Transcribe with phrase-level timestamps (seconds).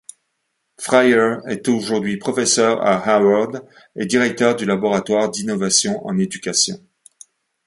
[0.79, 3.61] Fryer est aujourd'hui Professeur à Harvard
[3.95, 6.83] et directeur du laboratoire d'innovations en éducation.